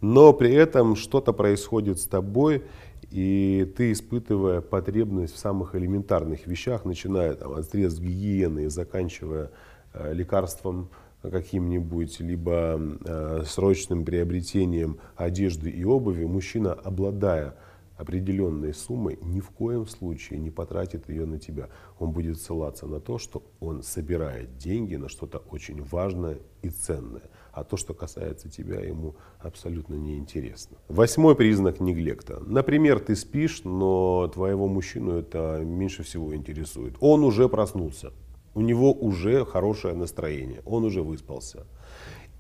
Но 0.01 0.33
при 0.33 0.53
этом 0.53 0.97
что-то 0.97 1.33
происходит 1.33 2.01
с 2.01 2.07
тобой, 2.07 2.65
и 3.11 3.71
ты, 3.77 3.93
испытывая 3.93 4.61
потребность 4.61 5.35
в 5.35 5.39
самых 5.39 5.75
элементарных 5.75 6.47
вещах, 6.47 6.85
начиная 6.85 7.35
там, 7.35 7.53
от 7.53 7.67
средств 7.67 8.01
гигиены 8.01 8.65
и 8.65 8.69
заканчивая 8.69 9.51
э, 9.93 10.15
лекарством 10.15 10.89
каким-нибудь, 11.31 12.21
либо 12.21 12.81
э, 13.05 13.43
срочным 13.47 14.05
приобретением 14.05 14.99
одежды 15.17 15.71
и 15.71 15.85
обуви, 15.85 16.25
мужчина, 16.25 16.73
обладая 16.73 17.57
определенной 17.97 18.75
суммой, 18.75 19.19
ни 19.23 19.41
в 19.41 19.51
коем 19.51 19.87
случае 19.87 20.39
не 20.41 20.51
потратит 20.51 21.09
ее 21.09 21.25
на 21.25 21.39
тебя. 21.39 21.69
Он 21.99 22.11
будет 22.11 22.41
ссылаться 22.41 22.87
на 22.87 23.01
то, 23.01 23.19
что 23.19 23.43
он 23.61 23.83
собирает 23.83 24.57
деньги 24.59 24.97
на 24.97 25.09
что-то 25.09 25.39
очень 25.39 25.83
важное 25.83 26.39
и 26.63 26.69
ценное. 26.69 27.31
А 27.53 27.65
то, 27.65 27.77
что 27.77 27.95
касается 27.95 28.49
тебя, 28.49 28.81
ему 28.81 29.15
абсолютно 29.39 29.95
неинтересно. 29.95 30.79
Восьмой 30.89 31.37
признак 31.37 31.81
неглекта. 31.81 32.41
Например, 32.41 32.99
ты 32.99 33.15
спишь, 33.15 33.63
но 33.65 34.29
твоего 34.33 34.69
мужчину 34.69 35.13
это 35.19 35.63
меньше 35.65 36.03
всего 36.03 36.35
интересует. 36.35 36.95
Он 37.01 37.25
уже 37.25 37.49
проснулся. 37.49 38.13
У 38.55 38.61
него 38.61 38.93
уже 38.93 39.45
хорошее 39.45 39.95
настроение. 39.95 40.63
Он 40.65 40.85
уже 40.85 41.03
выспался. 41.03 41.67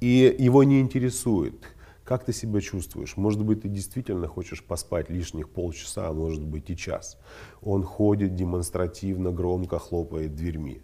И 0.00 0.34
его 0.38 0.64
не 0.64 0.80
интересует, 0.80 1.54
как 2.04 2.24
ты 2.24 2.32
себя 2.32 2.60
чувствуешь? 2.60 3.16
Может 3.16 3.44
быть, 3.44 3.62
ты 3.62 3.68
действительно 3.68 4.26
хочешь 4.26 4.62
поспать 4.62 5.08
лишних 5.08 5.48
полчаса, 5.48 6.08
а 6.08 6.12
может 6.12 6.42
быть 6.42 6.68
и 6.70 6.76
час. 6.76 7.18
Он 7.62 7.84
ходит 7.84 8.34
демонстративно, 8.34 9.30
громко 9.30 9.78
хлопает 9.78 10.34
дверьми. 10.34 10.82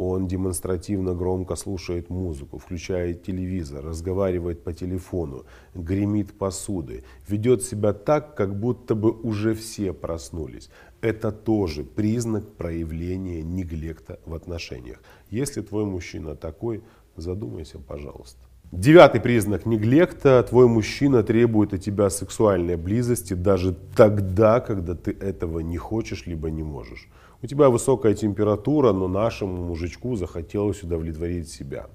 Он 0.00 0.28
демонстративно 0.28 1.12
громко 1.12 1.56
слушает 1.56 2.08
музыку, 2.08 2.58
включает 2.58 3.24
телевизор, 3.24 3.84
разговаривает 3.84 4.62
по 4.62 4.72
телефону, 4.72 5.44
гремит 5.74 6.38
посуды, 6.38 7.02
ведет 7.26 7.64
себя 7.64 7.92
так, 7.92 8.36
как 8.36 8.56
будто 8.60 8.94
бы 8.94 9.10
уже 9.10 9.54
все 9.54 9.92
проснулись. 9.92 10.70
Это 11.00 11.32
тоже 11.32 11.82
признак 11.82 12.48
проявления 12.52 13.42
неглекта 13.42 14.20
в 14.24 14.34
отношениях. 14.34 15.02
Если 15.30 15.62
твой 15.62 15.84
мужчина 15.84 16.36
такой, 16.36 16.84
задумайся, 17.16 17.80
пожалуйста. 17.80 18.47
Девятый 18.70 19.18
признак 19.18 19.64
неглекта. 19.64 20.42
Твой 20.42 20.68
мужчина 20.68 21.22
требует 21.22 21.72
от 21.72 21.82
тебя 21.82 22.10
сексуальной 22.10 22.76
близости 22.76 23.32
даже 23.32 23.74
тогда, 23.96 24.60
когда 24.60 24.94
ты 24.94 25.10
этого 25.10 25.60
не 25.60 25.78
хочешь, 25.78 26.26
либо 26.26 26.50
не 26.50 26.62
можешь. 26.62 27.08
У 27.40 27.46
тебя 27.46 27.70
высокая 27.70 28.12
температура, 28.12 28.92
но 28.92 29.08
нашему 29.08 29.64
мужичку 29.64 30.16
захотелось 30.16 30.82
удовлетворить 30.82 31.48
себя. 31.48 31.86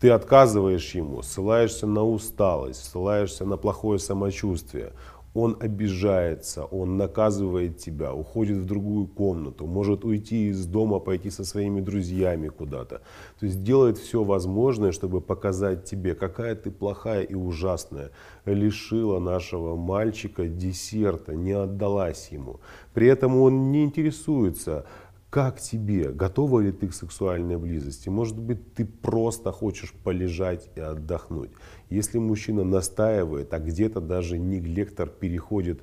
Ты 0.00 0.08
отказываешь 0.08 0.94
ему, 0.94 1.20
ссылаешься 1.20 1.86
на 1.86 2.04
усталость, 2.04 2.84
ссылаешься 2.84 3.44
на 3.44 3.58
плохое 3.58 3.98
самочувствие 3.98 4.92
он 5.34 5.56
обижается, 5.60 6.64
он 6.64 6.96
наказывает 6.96 7.78
тебя, 7.78 8.12
уходит 8.12 8.58
в 8.58 8.64
другую 8.64 9.06
комнату, 9.06 9.66
может 9.66 10.04
уйти 10.04 10.48
из 10.48 10.66
дома, 10.66 10.98
пойти 10.98 11.30
со 11.30 11.44
своими 11.44 11.80
друзьями 11.80 12.48
куда-то. 12.48 13.02
То 13.38 13.46
есть 13.46 13.62
делает 13.62 13.98
все 13.98 14.24
возможное, 14.24 14.92
чтобы 14.92 15.20
показать 15.20 15.84
тебе, 15.84 16.14
какая 16.14 16.54
ты 16.54 16.70
плохая 16.70 17.22
и 17.22 17.34
ужасная. 17.34 18.10
Лишила 18.46 19.18
нашего 19.20 19.76
мальчика 19.76 20.48
десерта, 20.48 21.34
не 21.34 21.52
отдалась 21.52 22.28
ему. 22.30 22.60
При 22.94 23.06
этом 23.06 23.36
он 23.36 23.70
не 23.70 23.84
интересуется, 23.84 24.86
как 25.30 25.60
тебе? 25.60 26.10
Готова 26.10 26.60
ли 26.60 26.72
ты 26.72 26.88
к 26.88 26.94
сексуальной 26.94 27.58
близости? 27.58 28.08
Может 28.08 28.38
быть, 28.38 28.74
ты 28.74 28.86
просто 28.86 29.52
хочешь 29.52 29.92
полежать 29.92 30.70
и 30.74 30.80
отдохнуть. 30.80 31.50
Если 31.90 32.18
мужчина 32.18 32.64
настаивает, 32.64 33.52
а 33.52 33.58
где-то 33.58 34.00
даже 34.00 34.38
неглектор 34.38 35.08
переходит 35.08 35.82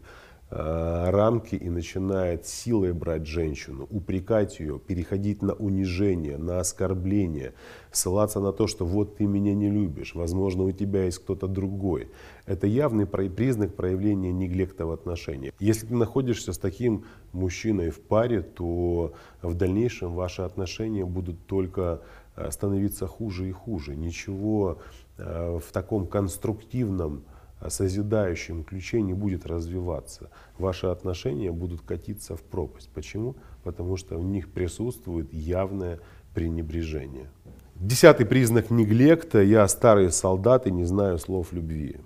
рамки 0.51 1.55
и 1.55 1.69
начинает 1.69 2.45
силой 2.45 2.93
брать 2.93 3.25
женщину, 3.25 3.87
упрекать 3.89 4.59
ее, 4.59 4.79
переходить 4.79 5.41
на 5.41 5.53
унижение, 5.53 6.37
на 6.37 6.59
оскорбление, 6.59 7.53
ссылаться 7.91 8.39
на 8.39 8.51
то, 8.51 8.67
что 8.67 8.85
вот 8.85 9.17
ты 9.17 9.25
меня 9.25 9.55
не 9.55 9.69
любишь, 9.69 10.13
возможно 10.13 10.63
у 10.63 10.71
тебя 10.71 11.05
есть 11.05 11.19
кто-то 11.19 11.47
другой. 11.47 12.09
Это 12.45 12.67
явный 12.67 13.07
признак 13.07 13.75
проявления 13.75 14.31
неглекта 14.31 14.85
в 14.85 14.91
отношениях. 14.91 15.53
Если 15.59 15.87
ты 15.87 15.95
находишься 15.95 16.53
с 16.53 16.59
таким 16.59 17.05
мужчиной 17.33 17.89
в 17.89 17.99
паре, 17.99 18.41
то 18.41 19.13
в 19.41 19.55
дальнейшем 19.55 20.13
ваши 20.13 20.43
отношения 20.43 21.05
будут 21.05 21.47
только 21.47 22.01
э, 22.35 22.51
становиться 22.51 23.07
хуже 23.07 23.49
и 23.49 23.51
хуже. 23.51 23.95
Ничего 23.95 24.77
э, 25.17 25.59
в 25.59 25.71
таком 25.71 26.05
конструктивном 26.05 27.23
созидающем 27.67 28.63
ключе 28.63 29.01
не 29.01 29.13
будет 29.13 29.45
развиваться. 29.45 30.29
Ваши 30.57 30.87
отношения 30.87 31.51
будут 31.51 31.81
катиться 31.81 32.35
в 32.35 32.43
пропасть. 32.43 32.89
Почему? 32.93 33.35
Потому 33.63 33.97
что 33.97 34.17
у 34.17 34.23
них 34.23 34.51
присутствует 34.51 35.33
явное 35.33 35.99
пренебрежение. 36.33 37.29
Десятый 37.75 38.25
признак 38.25 38.71
неглекта. 38.71 39.41
Я 39.41 39.67
старый 39.67 40.11
солдат 40.11 40.67
и 40.67 40.71
не 40.71 40.85
знаю 40.85 41.17
слов 41.17 41.53
любви. 41.53 41.97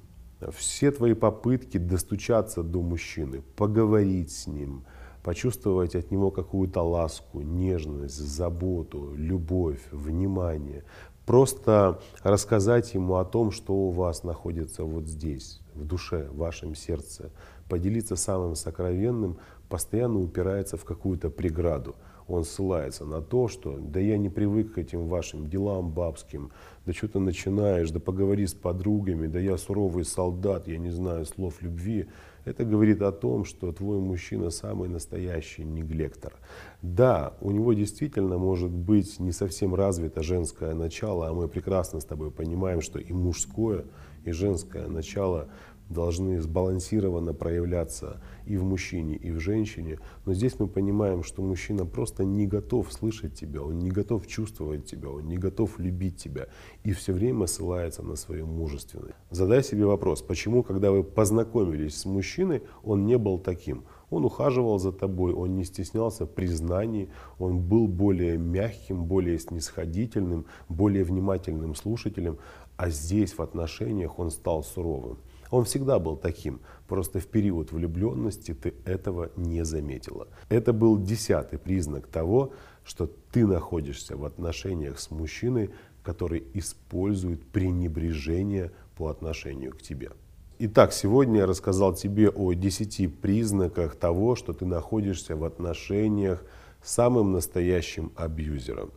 Все 0.55 0.91
твои 0.91 1.13
попытки 1.13 1.77
достучаться 1.77 2.63
до 2.63 2.81
мужчины, 2.81 3.41
поговорить 3.57 4.31
с 4.31 4.47
ним, 4.47 4.85
почувствовать 5.21 5.95
от 5.95 6.11
него 6.11 6.31
какую-то 6.31 6.81
ласку, 6.81 7.41
нежность, 7.41 8.15
заботу, 8.15 9.13
любовь, 9.15 9.81
внимание, 9.91 10.85
Просто 11.29 11.99
рассказать 12.23 12.95
ему 12.95 13.17
о 13.17 13.23
том, 13.23 13.51
что 13.51 13.73
у 13.73 13.91
вас 13.91 14.23
находится 14.23 14.83
вот 14.83 15.05
здесь, 15.05 15.61
в 15.75 15.85
душе, 15.85 16.27
в 16.27 16.37
вашем 16.37 16.73
сердце. 16.73 17.29
Поделиться 17.69 18.15
самым 18.15 18.55
сокровенным 18.55 19.37
постоянно 19.69 20.17
упирается 20.17 20.75
в 20.75 20.85
какую-то 20.85 21.29
преграду. 21.29 21.95
Он 22.29 22.43
ссылается 22.43 23.05
на 23.05 23.21
то, 23.21 23.47
что 23.47 23.77
да 23.79 23.99
я 23.99 24.17
не 24.17 24.29
привык 24.29 24.73
к 24.73 24.77
этим 24.77 25.07
вашим 25.07 25.49
делам 25.49 25.89
бабским, 25.89 26.51
да 26.85 26.93
что 26.93 27.07
ты 27.07 27.19
начинаешь, 27.19 27.89
да 27.89 27.99
поговори 27.99 28.45
с 28.45 28.53
подругами, 28.53 29.27
да 29.27 29.39
я 29.39 29.57
суровый 29.57 30.05
солдат, 30.05 30.67
я 30.67 30.77
не 30.77 30.91
знаю 30.91 31.25
слов 31.25 31.61
любви. 31.61 32.07
Это 32.45 32.63
говорит 32.63 33.01
о 33.01 33.11
том, 33.11 33.45
что 33.45 33.71
твой 33.71 33.99
мужчина 33.99 34.49
самый 34.49 34.89
настоящий 34.89 35.63
неглектор. 35.63 36.33
Да, 36.81 37.33
у 37.41 37.51
него 37.51 37.73
действительно 37.73 38.37
может 38.37 38.71
быть 38.71 39.19
не 39.19 39.31
совсем 39.31 39.75
развито 39.75 40.23
женское 40.23 40.73
начало, 40.73 41.27
а 41.27 41.33
мы 41.33 41.47
прекрасно 41.47 41.99
с 41.99 42.05
тобой 42.05 42.31
понимаем, 42.31 42.81
что 42.81 42.99
и 42.99 43.11
мужское, 43.11 43.85
и 44.23 44.31
женское 44.31 44.87
начало 44.87 45.49
должны 45.89 46.39
сбалансированно 46.41 47.33
проявляться 47.33 48.21
и 48.45 48.57
в 48.57 48.63
мужчине, 48.63 49.15
и 49.15 49.31
в 49.31 49.39
женщине. 49.39 49.99
Но 50.25 50.33
здесь 50.33 50.59
мы 50.59 50.67
понимаем, 50.67 51.23
что 51.23 51.41
мужчина 51.41 51.85
просто 51.85 52.23
не 52.23 52.47
готов 52.47 52.91
слышать 52.93 53.33
тебя, 53.33 53.61
он 53.61 53.79
не 53.79 53.89
готов 53.89 54.27
чувствовать 54.27 54.85
тебя, 54.85 55.09
он 55.09 55.27
не 55.27 55.37
готов 55.37 55.79
любить 55.79 56.17
тебя 56.17 56.47
и 56.83 56.91
все 56.91 57.13
время 57.13 57.47
ссылается 57.47 58.03
на 58.03 58.15
свою 58.15 58.45
мужественность. 58.45 59.15
Задай 59.31 59.63
себе 59.63 59.85
вопрос, 59.85 60.21
почему, 60.21 60.63
когда 60.63 60.91
вы 60.91 61.03
познакомились 61.03 61.97
с 61.97 62.05
мужчиной, 62.05 62.63
он 62.83 63.05
не 63.05 63.17
был 63.17 63.39
таким? 63.39 63.83
Он 64.09 64.25
ухаживал 64.25 64.79
за 64.79 64.91
тобой, 64.91 65.33
он 65.33 65.55
не 65.55 65.63
стеснялся 65.63 66.25
признаний, 66.25 67.09
он 67.37 67.59
был 67.59 67.87
более 67.87 68.37
мягким, 68.37 69.05
более 69.05 69.37
снисходительным, 69.37 70.45
более 70.67 71.03
внимательным 71.03 71.75
слушателем, 71.75 72.37
а 72.77 72.89
здесь 72.89 73.37
в 73.37 73.41
отношениях 73.41 74.19
он 74.19 74.31
стал 74.31 74.63
суровым. 74.63 75.17
Он 75.51 75.65
всегда 75.65 75.99
был 75.99 76.15
таким, 76.15 76.61
просто 76.87 77.19
в 77.19 77.27
период 77.27 77.71
влюбленности 77.71 78.53
ты 78.53 78.73
этого 78.85 79.31
не 79.35 79.65
заметила. 79.65 80.27
Это 80.49 80.73
был 80.73 80.99
десятый 80.99 81.57
признак 81.57 82.07
того, 82.07 82.53
что 82.83 83.09
ты 83.31 83.45
находишься 83.45 84.15
в 84.15 84.25
отношениях 84.25 84.99
с 84.99 85.11
мужчиной, 85.11 85.71
который 86.03 86.43
использует 86.53 87.45
пренебрежение 87.45 88.71
по 88.95 89.09
отношению 89.09 89.71
к 89.71 89.81
тебе. 89.81 90.11
Итак, 90.59 90.91
сегодня 90.91 91.39
я 91.39 91.45
рассказал 91.45 91.93
тебе 91.93 92.29
о 92.29 92.53
10 92.53 93.19
признаках 93.19 93.95
того, 93.95 94.35
что 94.35 94.53
ты 94.53 94.65
находишься 94.65 95.35
в 95.35 95.45
отношениях 95.45 96.43
с 96.83 96.93
самым 96.93 97.31
настоящим 97.31 98.11
абьюзером. 98.15 98.91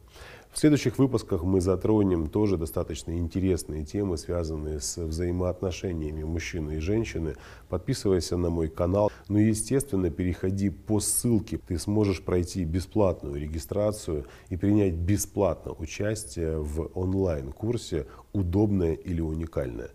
В 0.53 0.59
следующих 0.59 0.99
выпусках 0.99 1.45
мы 1.45 1.63
затронем 1.63 2.27
тоже 2.29 2.59
достаточно 2.59 3.17
интересные 3.17 3.87
темы, 3.87 4.19
связанные 4.19 4.81
с 4.81 4.99
взаимоотношениями 4.99 6.25
мужчины 6.25 6.77
и 6.77 6.79
женщины. 6.79 7.37
Подписывайся 7.71 8.37
на 8.37 8.51
мой 8.51 8.69
канал. 8.69 9.11
Ну 9.29 9.39
и, 9.39 9.47
естественно, 9.47 10.11
переходи 10.11 10.69
по 10.69 11.01
ссылке. 11.01 11.59
Ты 11.67 11.79
сможешь 11.79 12.21
пройти 12.23 12.65
бесплатную 12.65 13.41
регистрацию 13.41 14.27
и 14.51 14.59
принять 14.59 14.93
бесплатно 14.93 15.73
участие 15.73 16.59
в 16.59 16.91
онлайн-курсе 16.93 18.07
«Удобное 18.35 18.93
или 18.93 19.23
уникальное». 19.23 19.89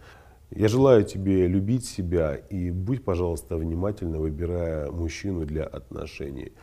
Я 0.49 0.69
желаю 0.69 1.03
тебе 1.03 1.45
любить 1.45 1.85
себя 1.85 2.33
и 2.33 2.71
будь, 2.71 3.03
пожалуйста, 3.03 3.57
внимательно 3.57 4.17
выбирая 4.17 4.89
мужчину 4.89 5.45
для 5.45 5.65
отношений. 5.65 6.53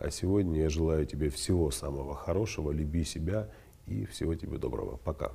А 0.00 0.10
сегодня 0.10 0.62
я 0.62 0.70
желаю 0.70 1.04
тебе 1.04 1.28
всего 1.28 1.70
самого 1.70 2.14
хорошего, 2.14 2.70
люби 2.70 3.04
себя 3.04 3.50
и 3.86 4.06
всего 4.06 4.34
тебе 4.34 4.56
доброго. 4.56 4.96
Пока. 4.96 5.30